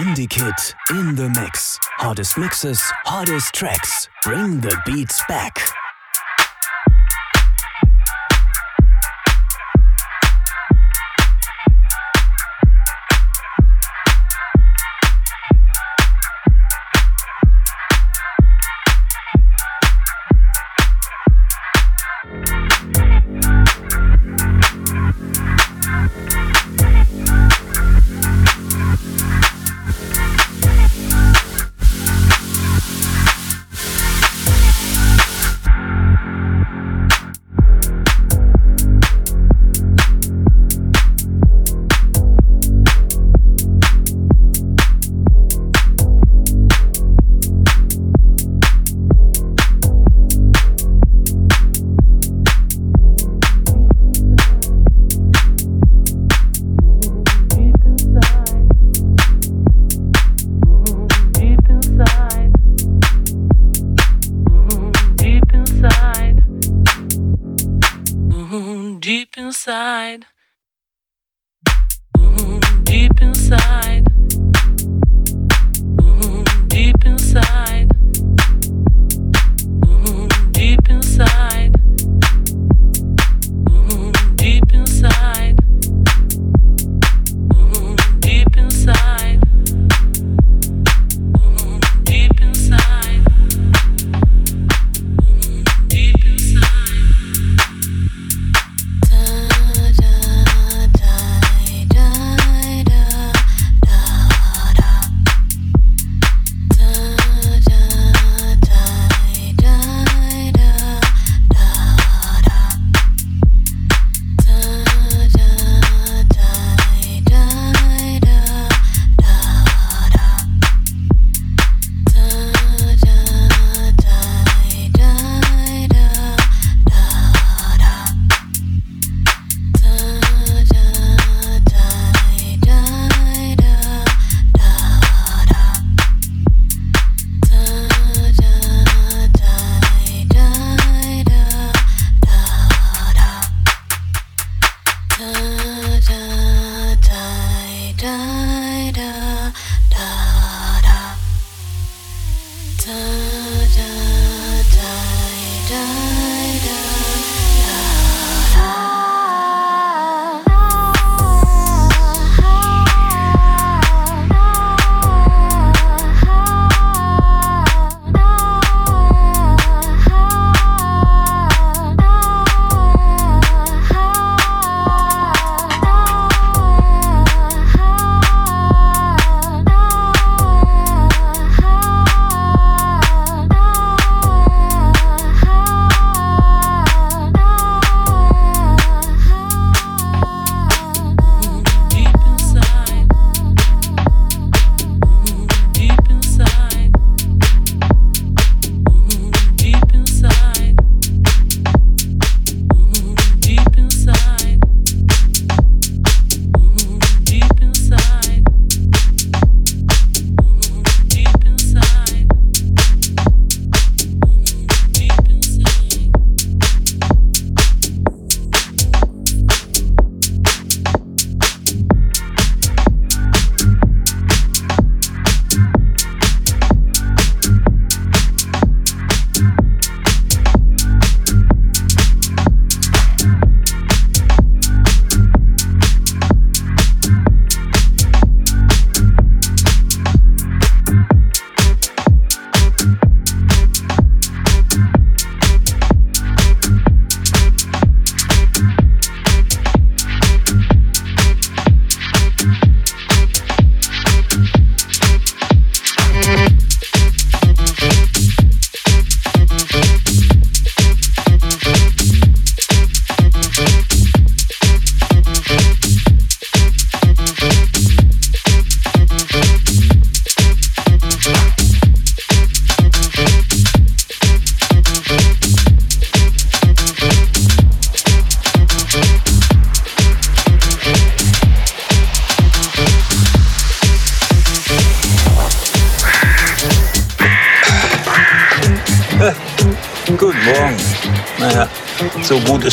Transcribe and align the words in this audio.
Kid 0.00 0.54
in 0.92 1.14
the 1.14 1.28
mix. 1.28 1.78
Hardest 1.98 2.38
mixes, 2.38 2.80
hardest 3.04 3.52
tracks. 3.54 4.08
Bring 4.24 4.60
the 4.60 4.74
beats 4.86 5.20
back. 5.28 5.60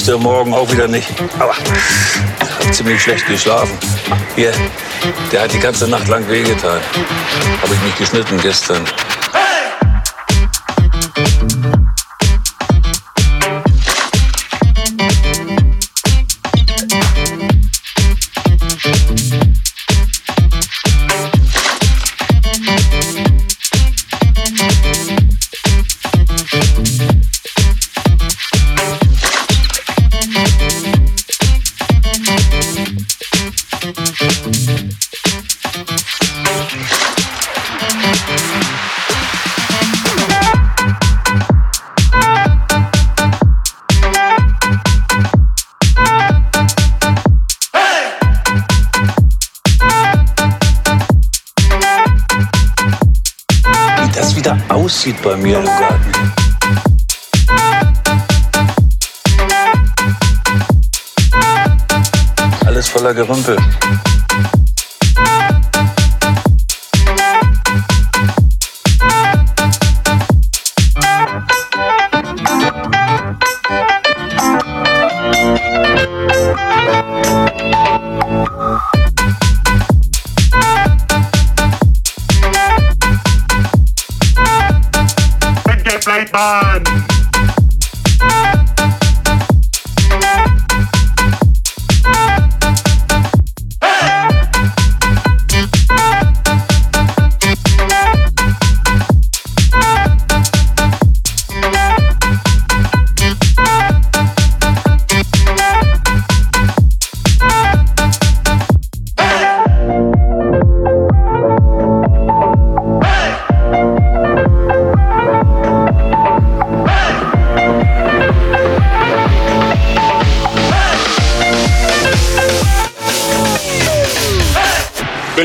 Der 0.08 0.18
Morgen 0.18 0.54
auch 0.54 0.72
wieder 0.72 0.88
nicht. 0.88 1.08
Aber 1.38 1.54
ich 2.42 2.56
habe 2.56 2.72
ziemlich 2.72 3.02
schlecht 3.02 3.28
geschlafen. 3.28 3.78
Hier, 4.36 4.54
der 5.32 5.42
hat 5.42 5.54
die 5.54 5.60
ganze 5.60 5.88
Nacht 5.88 6.08
lang 6.08 6.28
wehgetan. 6.30 6.80
Habe 7.62 7.74
ich 7.74 7.82
mich 7.82 7.96
geschnitten 7.98 8.38
gestern. 8.40 8.86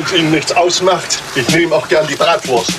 Wenn 0.03 0.17
es 0.17 0.21
Ihnen 0.21 0.31
nichts 0.33 0.53
ausmacht, 0.53 1.23
ich 1.37 1.49
nehme 1.51 1.77
auch 1.77 1.87
gern 1.87 2.05
die 2.09 2.17
Bratwurst. 2.17 2.73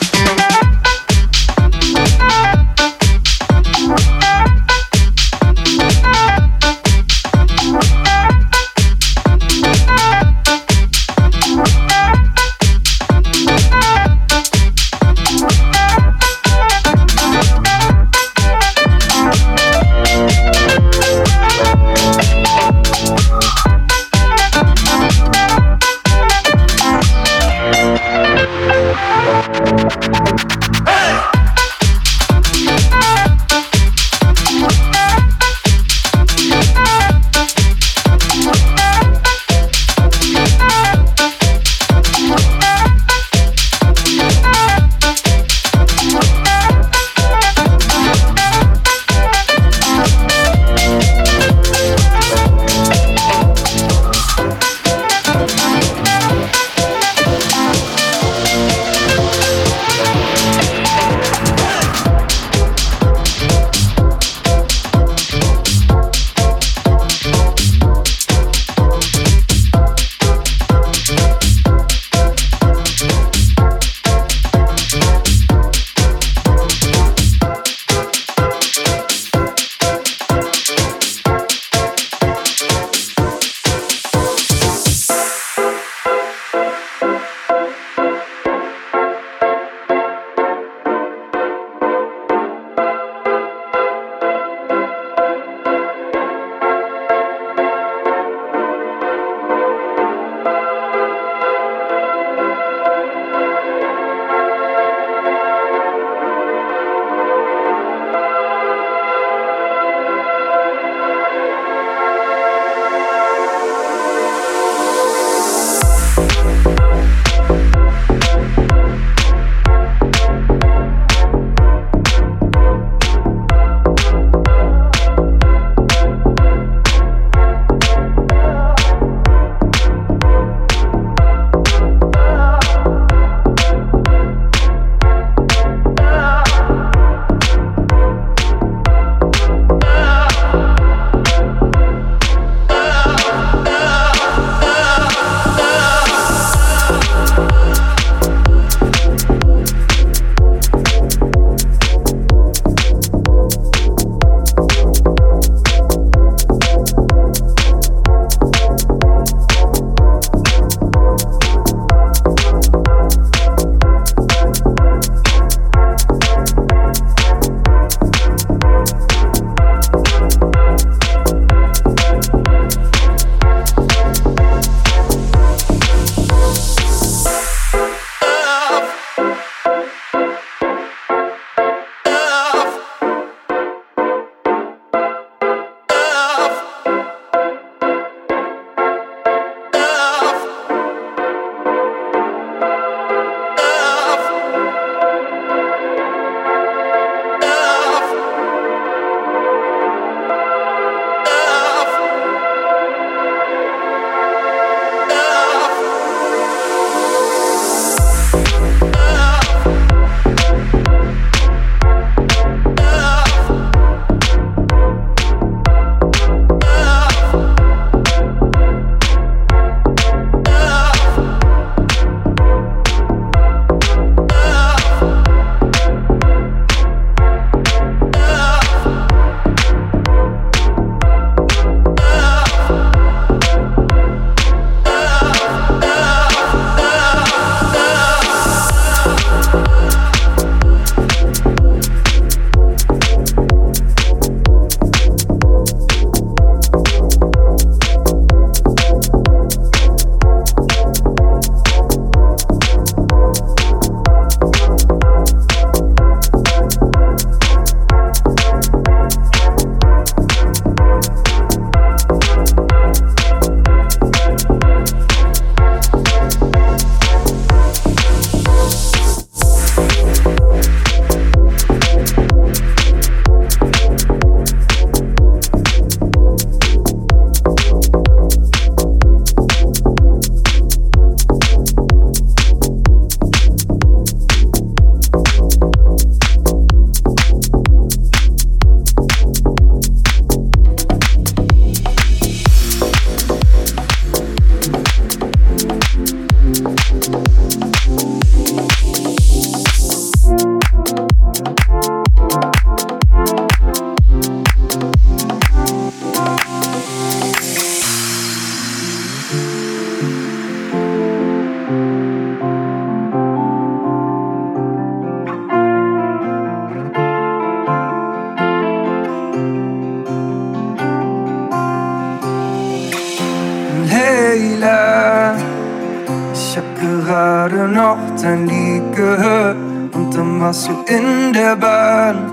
Noch 327.96 328.22
dein 328.22 328.48
Lied 328.48 328.96
gehört 328.96 329.58
und 329.94 330.16
dann 330.16 330.42
warst 330.42 330.68
du 330.68 330.74
in 330.88 331.34
der 331.34 331.56
Bahn. 331.56 332.32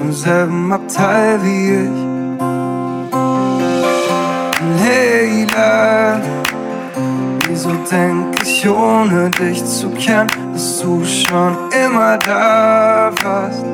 Im 0.00 0.12
selben 0.12 0.72
Abteil 0.72 1.38
wie 1.42 1.70
ich. 1.84 2.04
Leila, 4.80 6.20
wieso 7.46 7.70
denk 7.90 8.42
ich 8.42 8.68
ohne 8.68 9.30
dich 9.30 9.64
zu 9.64 9.90
kennen, 9.90 10.28
dass 10.52 10.80
du 10.80 11.04
schon 11.04 11.56
immer 11.84 12.18
da 12.18 13.10
warst? 13.22 13.64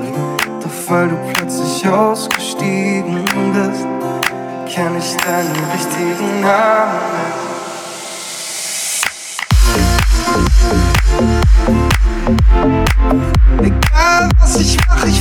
Doch 0.62 0.90
weil 0.90 1.08
du 1.08 1.16
plötzlich 1.32 1.88
ausgestiegen 1.88 3.24
bist, 3.52 3.86
kenn 4.66 4.96
ich 4.98 5.16
deinen 5.24 5.56
richtigen 5.72 6.40
Namen. 6.40 7.29
Egal 13.62 14.28
was 14.38 14.56
ich 14.60 14.76
mach, 14.88 15.04
ich 15.06 15.19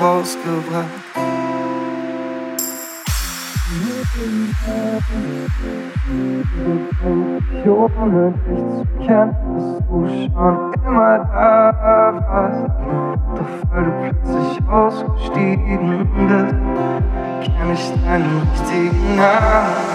rausgebracht. 0.00 0.86
Ohne 8.00 8.32
dich 8.46 8.62
zu 8.74 8.84
kennen, 9.06 9.36
dass 9.54 9.68
du 9.88 9.96
schon 10.08 10.56
immer 10.86 11.18
da 11.18 12.14
warst. 12.28 12.70
Doch 13.34 13.54
weil 13.70 13.84
du 13.84 13.90
plötzlich 14.00 14.52
ausgestiegen 14.68 16.08
bist, 16.28 16.54
kenn 17.44 17.70
ich 17.72 17.84
deinen 18.04 18.34
richtigen 18.52 19.16
Namen. 19.16 19.88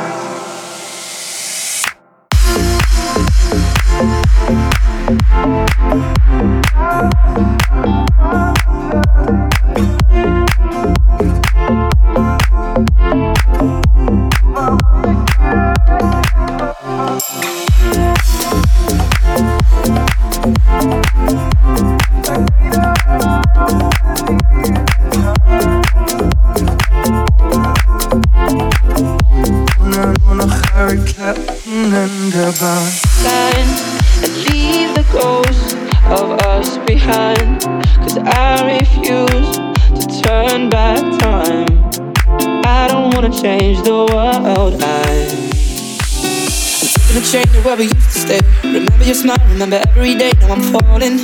Where 47.63 47.77
we 47.77 47.83
used 47.83 48.11
to 48.11 48.19
stay. 48.19 48.41
Remember 48.63 49.05
your 49.05 49.15
smile, 49.15 49.37
remember 49.47 49.81
every 49.87 50.15
day. 50.15 50.33
Now 50.41 50.53
I'm 50.53 50.61
falling, 50.61 51.19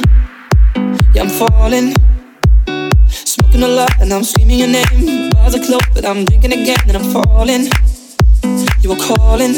yeah, 1.14 1.24
I'm 1.24 1.30
falling. 1.30 1.94
Smoking 3.08 3.64
a 3.64 3.68
lot 3.68 3.92
and 4.00 4.14
I'm 4.14 4.24
screaming 4.24 4.60
your 4.60 4.70
name. 4.70 5.30
Bars 5.32 5.56
are 5.56 5.64
closed, 5.64 5.94
but 5.94 6.06
I'm 6.06 6.24
drinking 6.26 6.54
again 6.54 6.80
and 6.88 6.96
I'm 6.98 7.12
falling. 7.12 7.68
You 8.82 8.90
were 8.90 9.04
calling. 9.04 9.56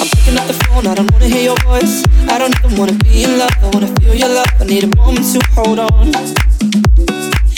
I'm 0.00 0.08
picking 0.08 0.38
up 0.38 0.46
the 0.48 0.56
phone, 0.64 0.86
I 0.86 0.94
don't 0.94 1.12
wanna 1.12 1.28
hear 1.28 1.42
your 1.42 1.60
voice. 1.60 2.04
I 2.28 2.38
don't 2.38 2.56
even 2.64 2.78
wanna 2.78 2.96
be 3.04 3.24
in 3.24 3.38
love, 3.38 3.52
I 3.60 3.68
wanna 3.74 3.94
feel 4.00 4.14
your 4.14 4.30
love. 4.30 4.48
I 4.60 4.64
need 4.64 4.84
a 4.84 4.96
moment 4.96 5.26
to 5.32 5.40
hold 5.52 5.78
on. 5.78 6.14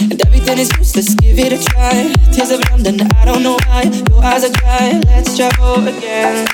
And 0.01 0.21
everything 0.27 0.59
is 0.59 0.71
useless, 0.77 1.15
give 1.15 1.39
it 1.39 1.53
a 1.53 1.63
try. 1.63 2.13
Tears 2.33 2.51
of 2.51 2.61
London, 2.71 3.01
I 3.15 3.25
don't 3.25 3.43
know 3.43 3.59
why. 3.67 3.83
Your 4.11 4.25
eyes 4.25 4.45
are 4.45 4.53
dry, 4.53 5.01
let's 5.07 5.37
travel 5.37 5.87
again. 5.87 6.49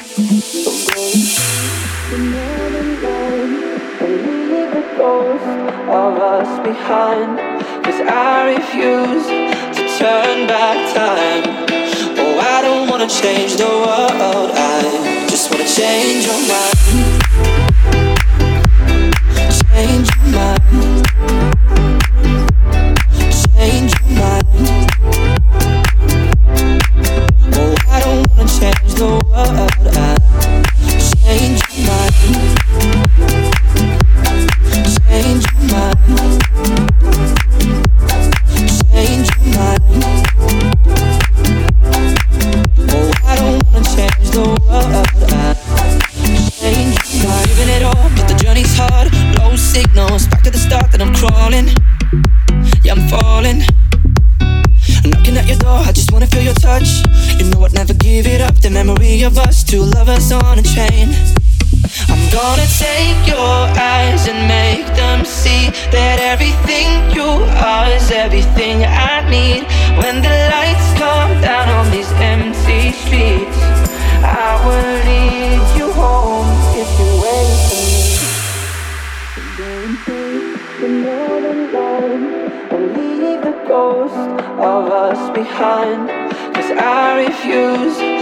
Of 5.89 6.19
us 6.19 6.61
behind. 6.65 7.39
Cause 7.85 8.01
I 8.01 8.55
refuse 8.55 9.27
to 9.77 9.99
turn 9.99 10.47
back 10.47 10.79
time. 10.95 11.43
Oh, 12.19 12.39
I 12.39 12.62
don't 12.62 12.89
wanna 12.89 13.09
change 13.09 13.57
the 13.57 13.67
world, 13.67 14.51
of 59.21 59.37
us, 59.37 59.62
two 59.62 59.83
lovers 59.83 60.33
on 60.33 60.59
a 60.59 60.62
chain. 60.62 61.12
I'm 62.09 62.25
gonna 62.32 62.67
take 62.80 63.28
your 63.28 63.58
eyes 63.76 64.26
and 64.26 64.49
make 64.49 64.87
them 64.97 65.26
see 65.26 65.69
that 65.93 66.19
everything 66.19 66.89
you 67.15 67.28
are 67.60 67.89
is 67.93 68.10
everything 68.10 68.84
I 68.84 69.21
need. 69.28 69.65
When 70.00 70.23
the 70.23 70.37
lights 70.54 70.89
come 70.97 71.32
down 71.43 71.69
on 71.69 71.91
these 71.91 72.10
empty 72.13 72.93
streets, 73.04 73.58
I 74.25 74.56
will 74.65 74.95
lead 75.04 75.63
you 75.76 75.93
home 75.93 76.49
if 76.73 76.89
you 76.99 77.10
wait 77.23 77.52
for 77.69 77.82
me. 77.84 78.00
Then 79.58 79.89
take 80.06 80.80
the 80.80 80.89
northern 80.89 81.63
line 81.76 82.25
and 82.73 82.84
leave 82.97 83.43
the 83.43 83.56
ghost 83.69 84.17
of 84.73 84.84
us 84.89 85.21
behind. 85.37 86.08
Cause 86.54 86.71
I 86.71 87.26
refuse 87.26 88.22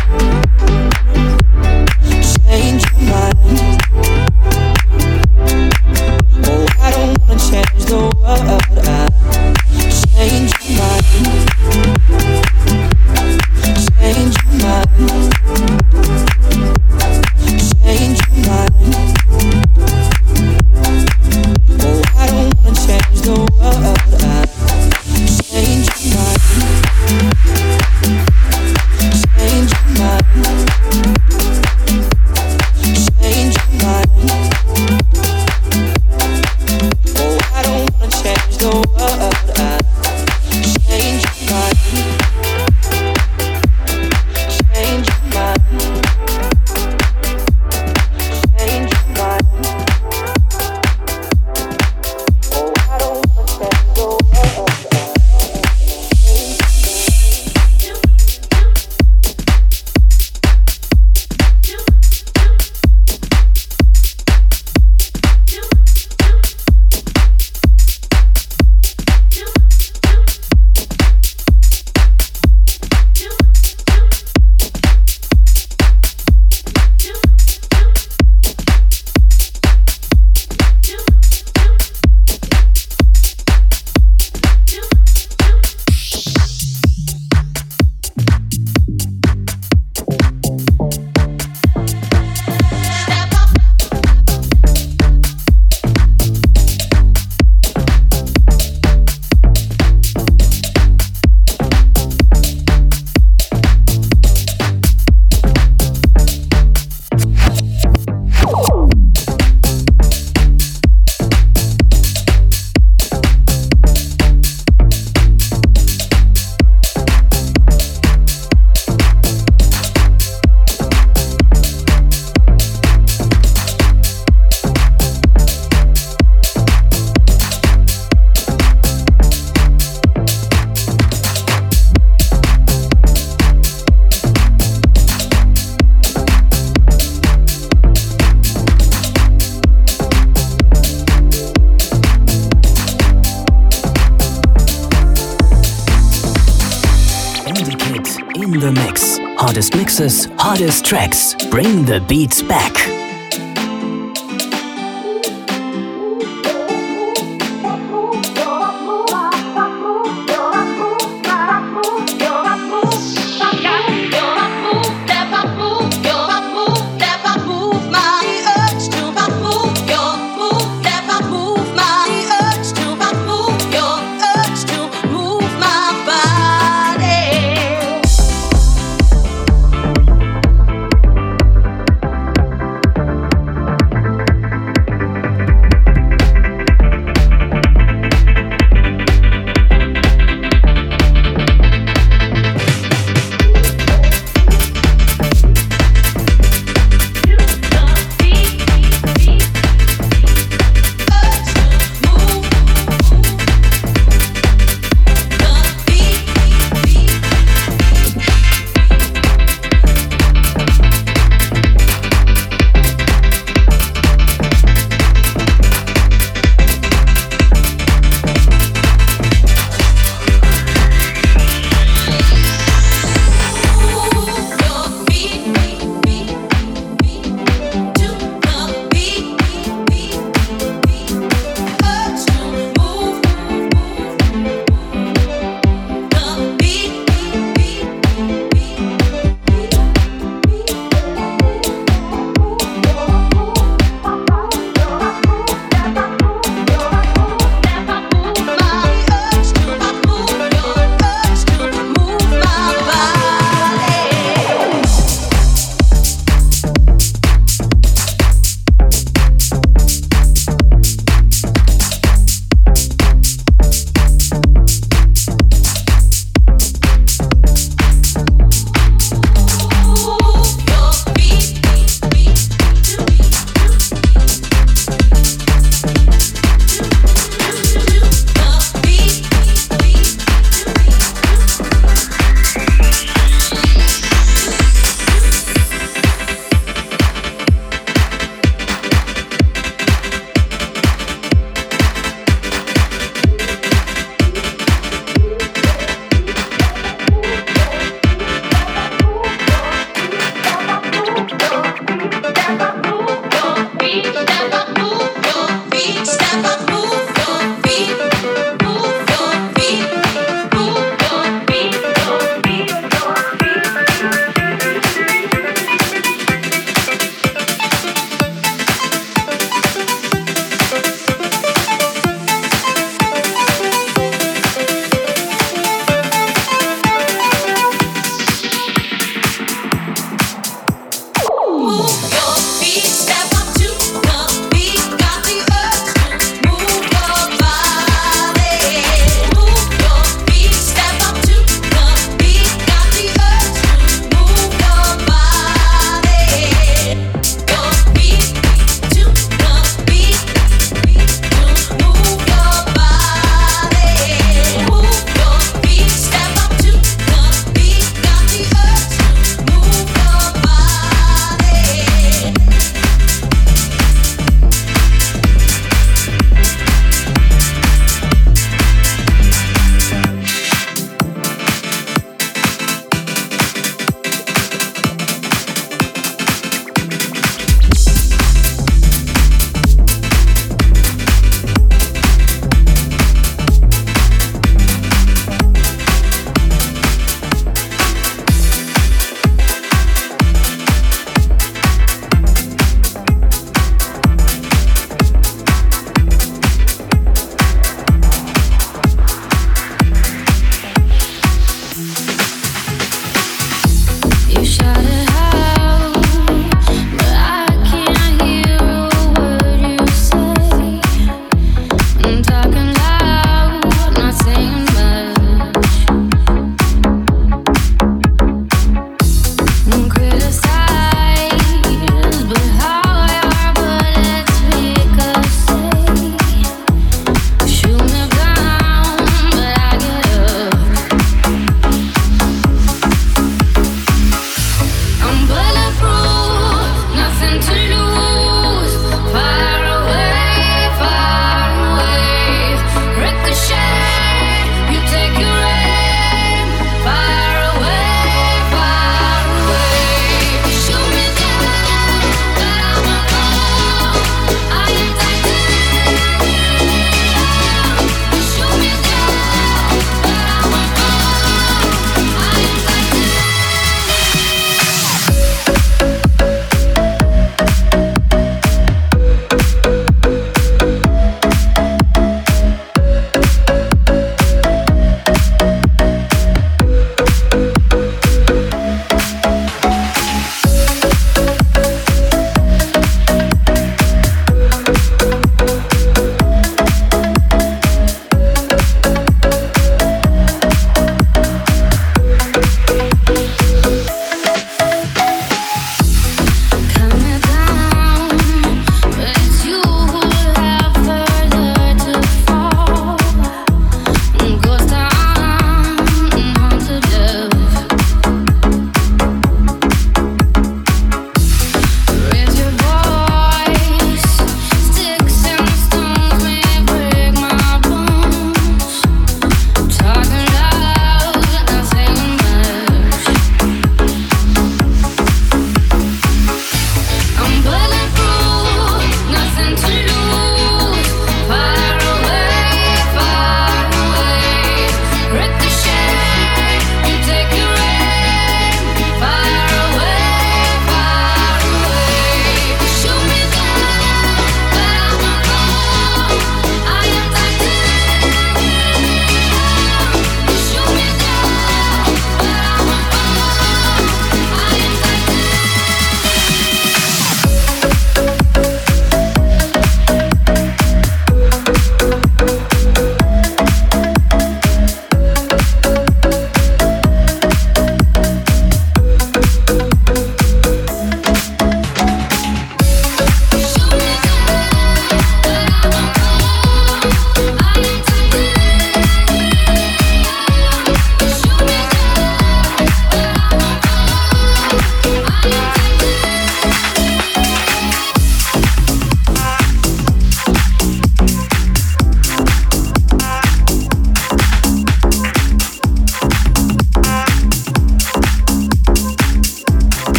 hottest 149.51 149.75
mixes, 149.75 150.25
hottest 150.37 150.85
tracks. 150.85 151.35
Bring 151.49 151.83
the 151.83 151.99
beats 152.07 152.41
back. 152.41 153.00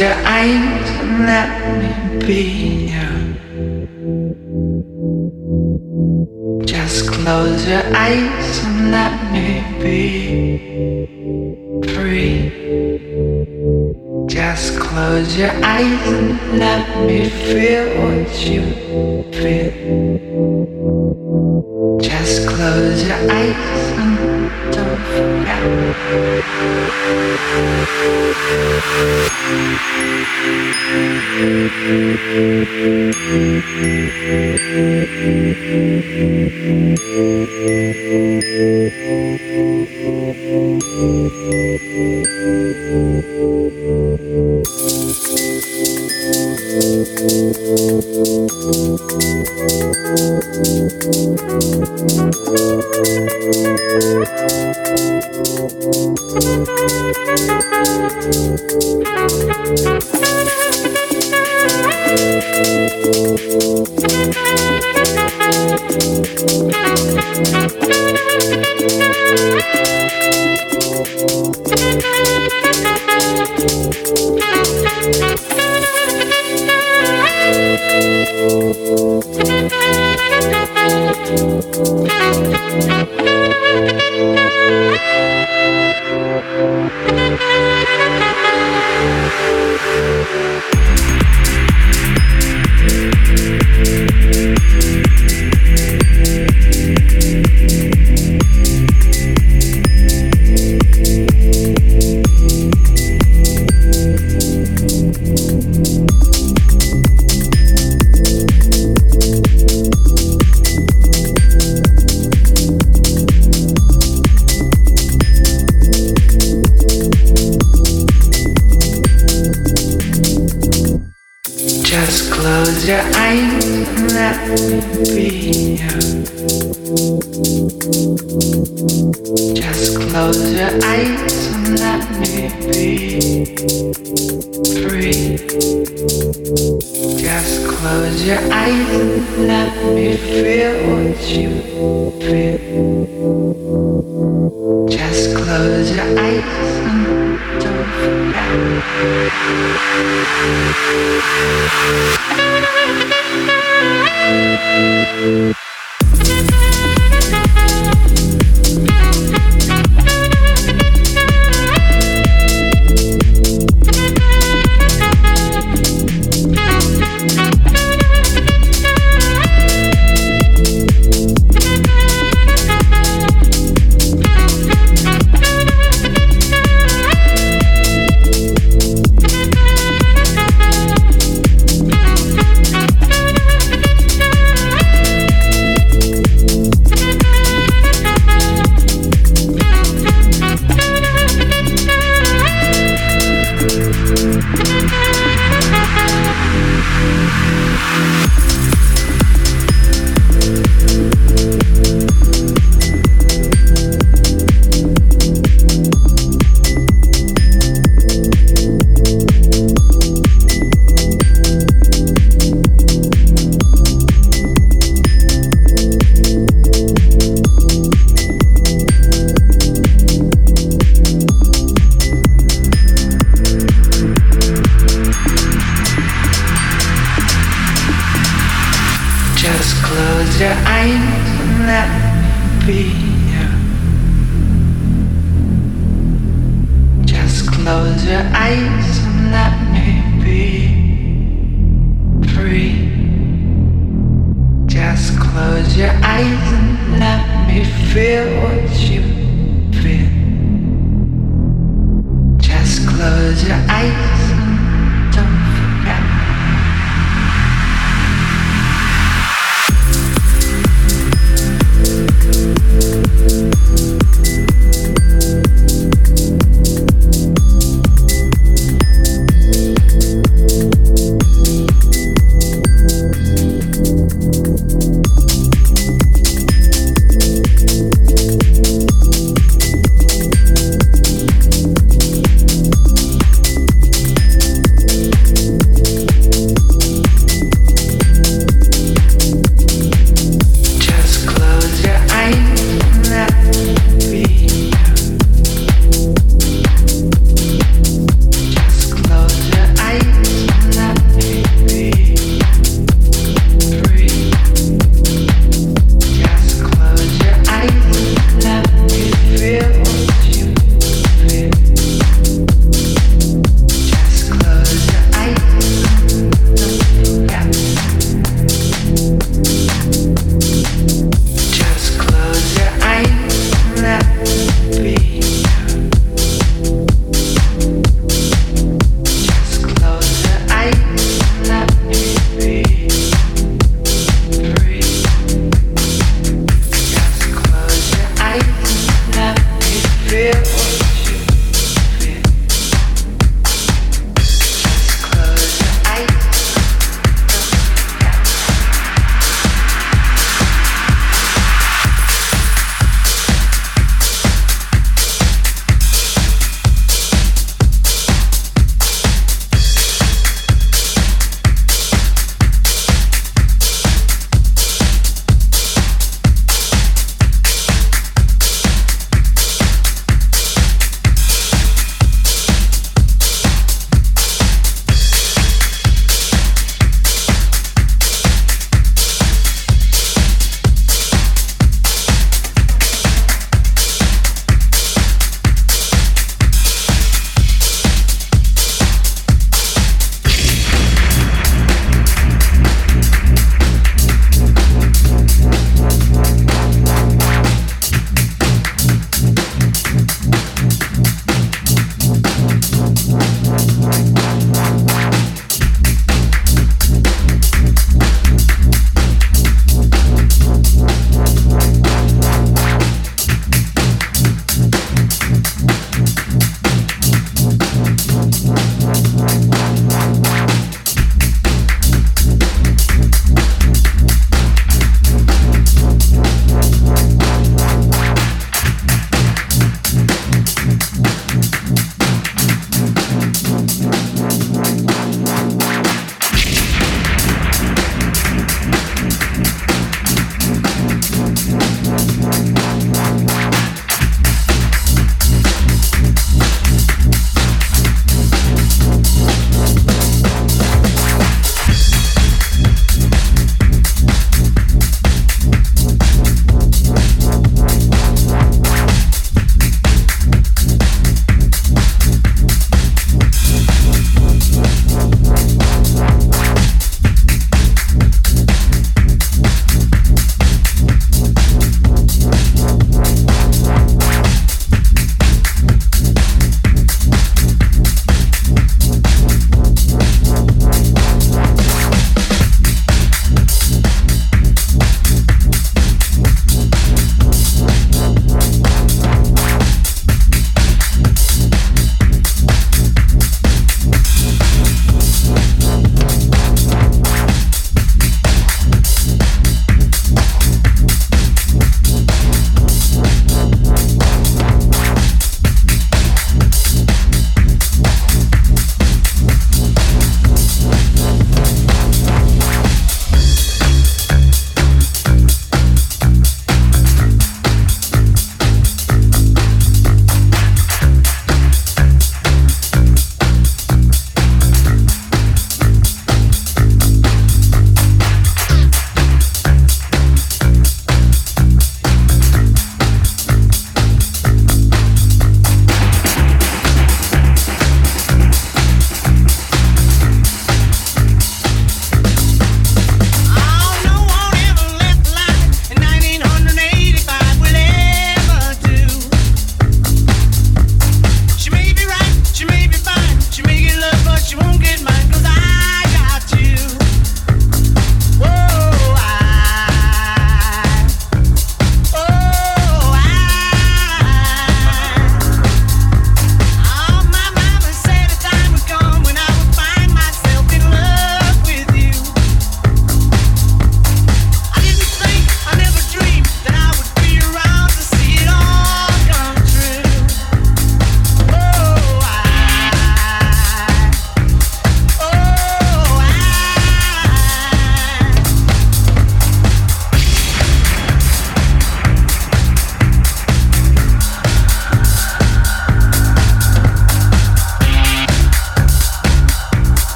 Your 0.00 0.12
eyes 0.26 0.86